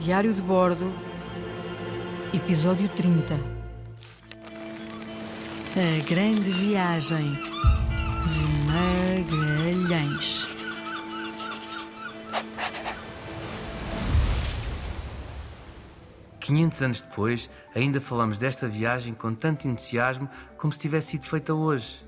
Diário 0.00 0.32
de 0.32 0.40
Bordo, 0.40 0.90
Episódio 2.32 2.88
30 2.88 3.34
A 5.76 6.08
Grande 6.08 6.50
Viagem 6.50 7.34
de 8.24 8.42
Magalhães. 8.66 10.56
Quinhentos 16.40 16.80
anos 16.80 17.02
depois, 17.02 17.50
ainda 17.74 18.00
falamos 18.00 18.38
desta 18.38 18.66
viagem 18.66 19.12
com 19.12 19.34
tanto 19.34 19.68
entusiasmo 19.68 20.30
como 20.56 20.72
se 20.72 20.78
tivesse 20.78 21.08
sido 21.08 21.26
feita 21.26 21.52
hoje. 21.52 22.02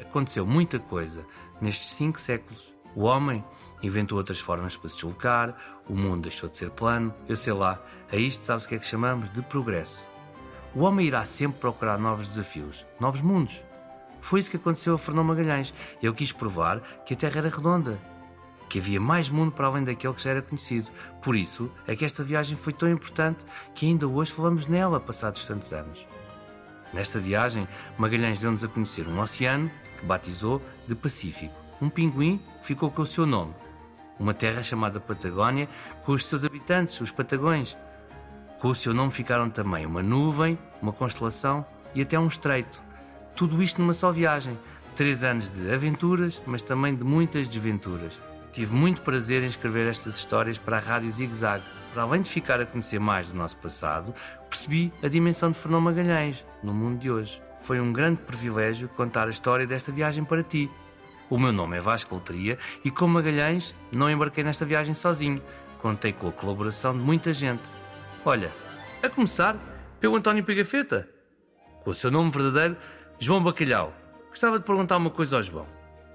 Aconteceu 0.00 0.44
muita 0.44 0.80
coisa 0.80 1.24
nestes 1.60 1.92
cinco 1.92 2.18
séculos. 2.18 2.74
O 2.94 3.02
homem 3.02 3.44
inventou 3.82 4.18
outras 4.18 4.40
formas 4.40 4.76
para 4.76 4.88
se 4.88 4.96
deslocar, 4.96 5.56
o 5.88 5.94
mundo 5.94 6.22
deixou 6.22 6.48
de 6.48 6.56
ser 6.56 6.70
plano, 6.70 7.14
eu 7.28 7.36
sei 7.36 7.52
lá, 7.52 7.80
a 8.10 8.16
isto 8.16 8.44
sabes 8.44 8.64
o 8.64 8.68
que 8.68 8.74
é 8.74 8.78
que 8.78 8.86
chamamos 8.86 9.30
de 9.30 9.42
progresso. 9.42 10.04
O 10.74 10.80
homem 10.80 11.06
irá 11.06 11.24
sempre 11.24 11.60
procurar 11.60 11.98
novos 11.98 12.28
desafios, 12.28 12.86
novos 12.98 13.20
mundos. 13.20 13.62
Foi 14.20 14.38
isso 14.38 14.50
que 14.50 14.56
aconteceu 14.56 14.94
a 14.94 14.98
Fernão 14.98 15.24
Magalhães. 15.24 15.74
Ele 16.02 16.12
quis 16.12 16.30
provar 16.30 16.80
que 17.04 17.14
a 17.14 17.16
Terra 17.16 17.38
era 17.38 17.48
redonda, 17.48 17.98
que 18.68 18.78
havia 18.78 19.00
mais 19.00 19.28
mundo 19.28 19.50
para 19.50 19.66
além 19.66 19.82
daquele 19.82 20.14
que 20.14 20.22
já 20.22 20.30
era 20.30 20.42
conhecido. 20.42 20.90
Por 21.22 21.34
isso 21.34 21.70
é 21.86 21.96
que 21.96 22.04
esta 22.04 22.22
viagem 22.22 22.56
foi 22.56 22.72
tão 22.72 22.88
importante 22.88 23.44
que 23.74 23.86
ainda 23.86 24.06
hoje 24.06 24.32
falamos 24.32 24.66
nela, 24.66 25.00
passados 25.00 25.44
tantos 25.44 25.72
anos. 25.72 26.06
Nesta 26.92 27.18
viagem, 27.18 27.66
Magalhães 27.96 28.40
deu-nos 28.40 28.64
a 28.64 28.68
conhecer 28.68 29.06
um 29.08 29.20
oceano 29.20 29.70
que 29.98 30.06
batizou 30.06 30.62
de 30.86 30.94
Pacífico. 30.94 31.69
Um 31.80 31.88
pinguim 31.88 32.40
ficou 32.62 32.90
com 32.90 33.02
o 33.02 33.06
seu 33.06 33.24
nome. 33.24 33.54
Uma 34.18 34.34
terra 34.34 34.62
chamada 34.62 35.00
Patagónia, 35.00 35.68
com 36.04 36.12
os 36.12 36.26
seus 36.26 36.44
habitantes, 36.44 37.00
os 37.00 37.10
patagões. 37.10 37.76
Com 38.60 38.68
o 38.68 38.74
seu 38.74 38.92
nome 38.92 39.10
ficaram 39.10 39.48
também 39.48 39.86
uma 39.86 40.02
nuvem, 40.02 40.58
uma 40.82 40.92
constelação 40.92 41.64
e 41.94 42.02
até 42.02 42.18
um 42.18 42.26
estreito. 42.26 42.80
Tudo 43.34 43.62
isto 43.62 43.80
numa 43.80 43.94
só 43.94 44.12
viagem. 44.12 44.58
Três 44.94 45.24
anos 45.24 45.48
de 45.50 45.72
aventuras, 45.72 46.42
mas 46.46 46.60
também 46.60 46.94
de 46.94 47.02
muitas 47.02 47.48
desventuras. 47.48 48.20
Tive 48.52 48.74
muito 48.74 49.00
prazer 49.00 49.42
em 49.42 49.46
escrever 49.46 49.88
estas 49.88 50.16
histórias 50.16 50.58
para 50.58 50.76
a 50.76 50.80
Rádio 50.80 51.10
Zig 51.10 51.34
Zag. 51.34 51.64
Para 51.94 52.02
além 52.02 52.20
de 52.20 52.28
ficar 52.28 52.60
a 52.60 52.66
conhecer 52.66 52.98
mais 52.98 53.28
do 53.28 53.34
nosso 53.36 53.56
passado, 53.56 54.14
percebi 54.48 54.92
a 55.02 55.08
dimensão 55.08 55.50
de 55.50 55.56
Fernão 55.56 55.80
Magalhães 55.80 56.44
no 56.62 56.74
mundo 56.74 56.98
de 56.98 57.10
hoje. 57.10 57.40
Foi 57.62 57.80
um 57.80 57.92
grande 57.92 58.20
privilégio 58.22 58.88
contar 58.88 59.26
a 59.26 59.30
história 59.30 59.66
desta 59.66 59.90
viagem 59.90 60.24
para 60.24 60.42
ti. 60.42 60.68
O 61.30 61.38
meu 61.38 61.52
nome 61.52 61.76
é 61.76 61.80
Vasco 61.80 62.16
Loteria 62.16 62.58
e, 62.84 62.90
como 62.90 63.14
Magalhães, 63.14 63.72
não 63.92 64.10
embarquei 64.10 64.42
nesta 64.42 64.66
viagem 64.66 64.94
sozinho. 64.94 65.40
Contei 65.78 66.12
com 66.12 66.26
a 66.28 66.32
colaboração 66.32 66.92
de 66.92 66.98
muita 66.98 67.32
gente. 67.32 67.62
Olha, 68.24 68.50
a 69.00 69.08
começar 69.08 69.56
pelo 70.00 70.16
António 70.16 70.42
Pigafetta, 70.42 71.08
com 71.84 71.90
o 71.90 71.94
seu 71.94 72.10
nome 72.10 72.32
verdadeiro, 72.32 72.76
João 73.16 73.44
Bacalhau. 73.44 73.92
Gostava 74.28 74.58
de 74.58 74.64
perguntar 74.64 74.96
uma 74.96 75.08
coisa 75.08 75.36
ao 75.36 75.42
João. 75.42 75.66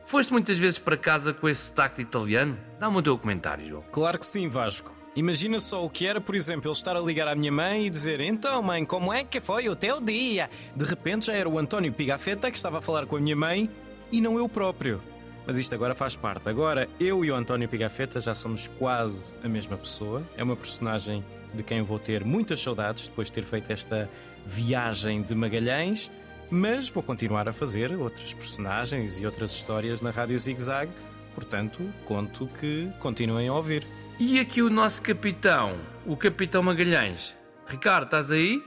Foste 0.04 0.34
muitas 0.34 0.58
vezes 0.58 0.78
para 0.78 0.98
casa 0.98 1.34
com 1.34 1.48
esse 1.48 1.68
sotaque 1.68 2.02
italiano? 2.02 2.58
Dá-me 2.78 2.98
o 2.98 3.02
teu 3.02 3.18
comentário, 3.18 3.66
João. 3.66 3.84
Claro 3.94 4.20
que 4.20 4.26
sim, 4.26 4.50
Vasco. 4.50 4.94
Imagina 5.16 5.62
só 5.62 5.86
o 5.86 5.90
que 5.90 6.06
era, 6.06 6.20
por 6.20 6.36
exemplo, 6.36 6.68
ele 6.68 6.78
estar 6.78 6.94
a 6.94 7.00
ligar 7.00 7.30
à 7.30 7.36
minha 7.36 7.52
mãe 7.54 7.86
e 7.86 7.90
dizer: 7.90 8.20
Então, 8.20 8.62
mãe, 8.62 8.84
como 8.84 9.14
é 9.14 9.24
que 9.24 9.40
foi 9.40 9.70
o 9.70 9.76
teu 9.76 10.02
dia? 10.02 10.50
De 10.76 10.84
repente 10.84 11.28
já 11.28 11.34
era 11.34 11.48
o 11.48 11.58
António 11.58 11.94
Pigafetta 11.94 12.52
que 12.52 12.58
estava 12.58 12.80
a 12.80 12.82
falar 12.82 13.06
com 13.06 13.16
a 13.16 13.22
minha 13.22 13.36
mãe 13.36 13.70
e 14.12 14.22
não 14.22 14.38
eu 14.38 14.48
próprio. 14.48 15.02
Mas 15.46 15.60
isto 15.60 15.76
agora 15.76 15.94
faz 15.94 16.16
parte. 16.16 16.50
Agora, 16.50 16.90
eu 17.00 17.24
e 17.24 17.32
o 17.32 17.36
António 17.36 17.70
Pigafetta 17.70 18.20
já 18.20 18.34
somos 18.34 18.68
quase 18.80 19.36
a 19.44 19.48
mesma 19.48 19.78
pessoa. 19.78 20.24
É 20.36 20.44
uma 20.44 20.56
personagem 20.56 21.24
de 21.54 21.64
quem 21.64 21.82
vou 21.82 22.00
ter 22.00 22.26
muitas 22.26 22.60
saudades 22.62 23.08
depois 23.08 23.28
de 23.28 23.34
ter 23.34 23.44
feito 23.44 23.72
esta 23.72 24.10
viagem 24.46 25.22
de 25.22 25.36
Magalhães. 25.36 26.12
Mas 26.50 26.90
vou 26.90 27.04
continuar 27.04 27.48
a 27.48 27.54
fazer 27.54 27.94
outras 27.94 28.34
personagens 28.34 29.20
e 29.20 29.26
outras 29.26 29.52
histórias 29.52 30.02
na 30.02 30.10
Rádio 30.10 30.38
Zig 30.38 30.62
Zag. 30.62 30.92
Portanto, 31.34 31.82
conto 32.06 32.48
que 32.60 32.90
continuem 33.00 33.48
a 33.48 33.54
ouvir. 33.54 33.86
E 34.20 34.40
aqui 34.40 34.62
o 34.62 34.70
nosso 34.70 35.02
capitão, 35.02 35.78
o 36.06 36.16
capitão 36.16 36.64
Magalhães. 36.64 37.36
Ricardo, 37.68 38.06
estás 38.06 38.32
aí? 38.32 38.64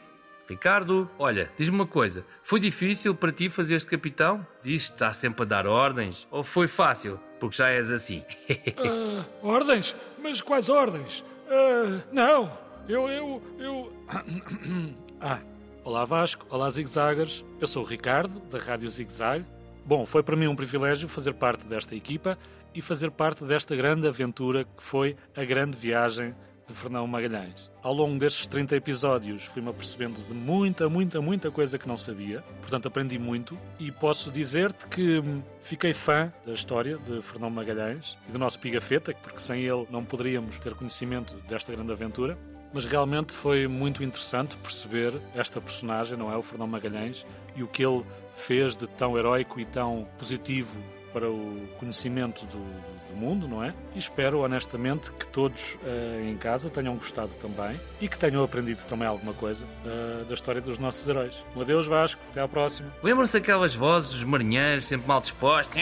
Ricardo, 0.49 1.11
olha, 1.19 1.51
diz-me 1.59 1.77
uma 1.77 1.87
coisa: 1.87 2.25
foi 2.43 2.59
difícil 2.59 3.15
para 3.15 3.31
ti 3.31 3.51
fazer 3.51 3.75
este 3.75 3.91
capitão? 3.91 4.47
Diz 4.63 4.87
que 4.87 4.95
estás 4.95 5.17
sempre 5.17 5.43
a 5.43 5.45
dar 5.45 5.67
ordens? 5.67 6.27
Ou 6.31 6.43
foi 6.43 6.67
fácil, 6.67 7.21
porque 7.39 7.57
já 7.57 7.69
és 7.69 7.91
assim? 7.91 8.25
uh, 8.51 9.25
ordens? 9.47 9.95
Mas 10.19 10.41
quais 10.41 10.71
ordens? 10.71 11.21
Uh, 11.47 12.03
não, 12.11 12.51
eu, 12.89 13.09
eu, 13.11 13.43
eu. 13.59 13.93
ah, 15.21 15.39
olá 15.85 16.07
Vasco, 16.07 16.47
olá 16.49 16.71
Zigzaggers. 16.71 17.45
Eu 17.61 17.67
sou 17.67 17.83
o 17.83 17.87
Ricardo, 17.87 18.41
da 18.49 18.59
Rádio 18.59 18.89
Zigzag. 18.89 19.45
Bom, 19.85 20.07
foi 20.07 20.23
para 20.23 20.37
mim 20.37 20.47
um 20.47 20.57
privilégio 20.57 21.09
fazer 21.09 21.35
parte 21.35 21.67
desta 21.67 21.95
equipa 21.95 22.39
e 22.75 22.81
fazer 22.81 23.11
parte 23.11 23.45
desta 23.45 23.77
grande 23.77 24.09
aventura 24.09 24.65
que 24.65 24.83
foi 24.83 25.15
a 25.37 25.45
grande 25.45 25.77
viagem 25.77 26.35
de 26.69 26.75
Fernão 26.75 27.07
Magalhães. 27.07 27.71
Ao 27.83 27.93
longo 27.93 28.19
destes 28.19 28.47
30 28.47 28.77
episódios 28.77 29.45
fui-me 29.45 29.71
apercebendo 29.71 30.21
de 30.23 30.35
muita, 30.35 30.89
muita, 30.89 31.21
muita 31.21 31.51
coisa 31.51 31.79
que 31.79 31.89
não 31.89 31.97
sabia, 31.97 32.43
portanto 32.61 32.87
aprendi 32.87 33.19
muito 33.19 33.59
e 33.79 33.91
posso 33.91 34.31
dizer-te 34.31 34.87
que 34.87 35.19
hum, 35.19 35.43
fiquei 35.63 35.95
fã 35.95 36.31
da 36.45 36.53
história 36.53 36.99
de 36.99 37.23
Fernão 37.23 37.49
Magalhães 37.49 38.19
e 38.29 38.33
do 38.33 38.39
nosso 38.39 38.61
Pigafetta, 38.61 39.15
porque 39.15 39.39
sem 39.39 39.63
ele 39.63 39.87
não 39.91 40.05
poderíamos 40.05 40.59
ter 40.59 40.75
conhecimento 40.75 41.37
desta 41.49 41.73
grande 41.73 41.91
aventura. 41.91 42.39
Mas 42.71 42.85
realmente 42.85 43.33
foi 43.33 43.67
muito 43.67 44.05
interessante 44.05 44.55
perceber 44.59 45.15
esta 45.35 45.59
personagem, 45.59 46.19
não 46.19 46.31
é? 46.31 46.37
O 46.37 46.43
Fernão 46.43 46.67
Magalhães, 46.67 47.25
e 47.57 47.63
o 47.63 47.67
que 47.67 47.83
ele 47.83 48.05
fez 48.35 48.77
de 48.77 48.87
tão 48.87 49.17
heróico 49.17 49.59
e 49.59 49.65
tão 49.65 50.07
positivo 50.19 50.79
para 51.13 51.31
o 51.31 51.69
conhecimento 51.79 52.45
do, 52.47 52.59
do, 52.59 53.17
mundo, 53.17 53.49
não 53.49 53.63
é? 53.65 53.75
E 53.95 53.99
espero 53.99 54.41
honestamente 54.41 55.13
que 55.13 55.27
todos 55.27 55.75
uh, 55.75 56.29
em 56.29 56.37
casa 56.37 56.71
tenham 56.71 56.95
gostado 56.95 57.35
também 57.35 57.81
e 58.01 58.09
que 58.09 58.17
tenham 58.17 58.43
aprendido 58.45 58.85
também 58.85 59.09
alguma 59.09 59.33
coisa 59.33 59.65
uh, 59.65 60.25
da 60.25 60.35
história 60.35 60.61
dos 60.61 60.79
nossos 60.79 61.07
heróis. 61.09 61.35
Um 61.57 61.61
adeus, 61.61 61.87
Vasco, 61.87 62.21
até 62.31 62.41
à 62.41 62.47
próxima. 62.47 62.93
Lembram-se 63.03 63.37
aquelas 63.37 63.75
vozes 63.75 64.11
dos 64.11 64.25
marinheiros 64.25 64.85
sempre 64.85 65.09
mal 65.09 65.21
dispostos, 65.21 65.75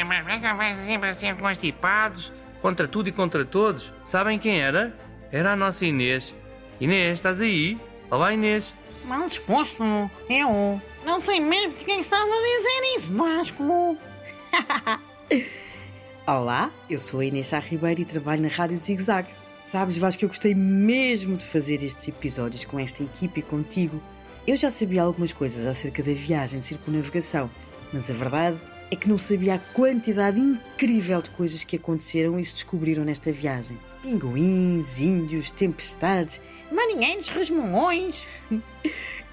sempre, 0.84 1.15
sempre 1.15 1.42
constipados, 1.42 2.32
contra 2.62 2.88
tudo 2.88 3.09
e 3.09 3.12
contra 3.12 3.44
todos? 3.44 3.92
Sabem 4.03 4.38
quem 4.38 4.60
era? 4.60 4.97
Era 5.31 5.53
a 5.53 5.56
nossa 5.56 5.84
Inês. 5.84 6.34
Inês, 6.81 7.19
estás 7.19 7.41
aí? 7.41 7.78
Olá, 8.10 8.32
Inês. 8.32 8.75
Mal 9.04 9.28
disposto? 9.28 9.84
Eu? 10.28 10.81
Não 11.04 11.20
sei 11.20 11.38
mesmo 11.38 11.75
porque 11.75 11.91
é 11.91 11.94
que 11.94 12.00
estás 12.00 12.28
a 12.28 12.34
dizer 12.34 12.97
isso, 12.97 13.16
Vasco. 13.16 13.98
Olá, 16.26 16.70
eu 16.88 16.98
sou 16.98 17.20
a 17.20 17.25
Inês 17.25 17.48
Sá 17.48 17.59
Ribeiro 17.59 18.00
e 18.00 18.04
trabalho 18.04 18.42
na 18.42 18.48
Rádio 18.48 18.76
Zig 18.76 19.03
Zag. 19.03 19.28
Sabes, 19.64 19.98
Vasco, 19.98 20.20
que 20.20 20.25
eu 20.25 20.28
gostei 20.28 20.54
mesmo 20.54 21.37
de 21.37 21.44
fazer 21.44 21.82
estes 21.82 22.06
episódios 22.06 22.64
com 22.64 22.78
esta 22.78 23.03
equipe 23.03 23.41
e 23.41 23.42
contigo. 23.42 24.00
Eu 24.47 24.56
já 24.56 24.70
sabia 24.70 25.03
algumas 25.03 25.32
coisas 25.32 25.66
acerca 25.66 26.03
da 26.03 26.12
viagem 26.12 26.60
de 26.60 26.66
circunavegação, 26.66 27.50
mas 27.92 28.09
a 28.09 28.15
verdade 28.15 28.56
é 28.88 28.94
que 28.94 29.09
não 29.09 29.19
sabia 29.19 29.56
a 29.56 29.59
quantidade 29.59 30.38
incrível 30.38 31.20
de 31.20 31.31
coisas 31.31 31.65
que 31.65 31.75
aconteceram 31.75 32.38
e 32.38 32.44
se 32.44 32.54
descobriram 32.54 33.04
nesta 33.04 33.32
viagem. 33.32 33.76
Pinguins, 34.03 35.00
índios, 35.00 35.50
tempestades, 35.50 36.41
marinheiros 36.70 37.28
resmungões, 37.28 38.28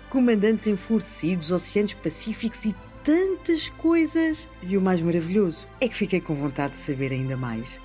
comandantes 0.09 0.65
enfurecidos, 0.65 1.51
oceanos 1.51 1.93
pacíficos 1.93 2.65
e 2.65 2.75
tantas 3.03 3.69
coisas. 3.69 4.47
E 4.61 4.77
o 4.77 4.81
mais 4.81 5.01
maravilhoso 5.01 5.67
é 5.79 5.87
que 5.87 5.95
fiquei 5.95 6.21
com 6.21 6.33
vontade 6.33 6.73
de 6.73 6.79
saber 6.79 7.11
ainda 7.11 7.35
mais. 7.35 7.79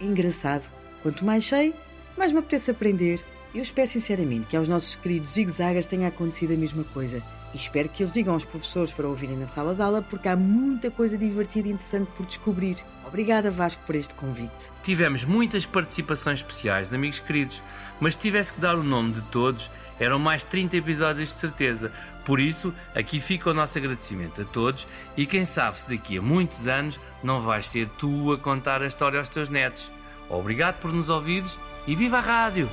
É 0.00 0.04
engraçado, 0.04 0.70
quanto 1.02 1.24
mais 1.24 1.46
sei, 1.46 1.74
mais 2.16 2.32
me 2.32 2.40
apetece 2.40 2.70
aprender. 2.70 3.22
Eu 3.54 3.62
espero 3.62 3.86
sinceramente 3.86 4.46
que 4.46 4.56
aos 4.56 4.68
nossos 4.68 4.96
queridos 4.96 5.32
zigzagas 5.32 5.86
tenha 5.86 6.08
acontecido 6.08 6.52
a 6.54 6.56
mesma 6.56 6.84
coisa. 6.84 7.22
E 7.52 7.56
espero 7.56 7.88
que 7.88 8.02
eles 8.02 8.12
digam 8.12 8.34
aos 8.34 8.44
professores 8.44 8.92
para 8.92 9.08
ouvirem 9.08 9.36
na 9.36 9.46
sala 9.46 9.74
de 9.74 9.82
aula, 9.82 10.02
porque 10.02 10.28
há 10.28 10.34
muita 10.34 10.90
coisa 10.90 11.16
divertida 11.16 11.68
e 11.68 11.70
interessante 11.70 12.10
por 12.16 12.26
descobrir. 12.26 12.76
Obrigada, 13.14 13.48
Vasco, 13.48 13.80
por 13.86 13.94
este 13.94 14.12
convite. 14.12 14.72
Tivemos 14.82 15.24
muitas 15.24 15.64
participações 15.64 16.40
especiais 16.40 16.92
amigos 16.92 17.20
queridos, 17.20 17.62
mas 18.00 18.14
se 18.14 18.18
tivesse 18.18 18.52
que 18.52 18.60
dar 18.60 18.74
o 18.74 18.82
nome 18.82 19.12
de 19.12 19.22
todos, 19.22 19.70
eram 20.00 20.18
mais 20.18 20.42
30 20.42 20.78
episódios 20.78 21.28
de 21.28 21.34
certeza. 21.36 21.92
Por 22.24 22.40
isso, 22.40 22.74
aqui 22.92 23.20
fica 23.20 23.48
o 23.48 23.54
nosso 23.54 23.78
agradecimento 23.78 24.42
a 24.42 24.44
todos 24.44 24.88
e 25.16 25.26
quem 25.26 25.44
sabe 25.44 25.78
se 25.78 25.88
daqui 25.88 26.18
a 26.18 26.22
muitos 26.22 26.66
anos 26.66 26.98
não 27.22 27.40
vais 27.40 27.66
ser 27.66 27.88
tu 27.90 28.32
a 28.32 28.36
contar 28.36 28.82
a 28.82 28.86
história 28.86 29.20
aos 29.20 29.28
teus 29.28 29.48
netos. 29.48 29.92
Obrigado 30.28 30.80
por 30.80 30.92
nos 30.92 31.08
ouvires 31.08 31.56
e 31.86 31.94
viva 31.94 32.18
a 32.18 32.20
rádio! 32.20 32.68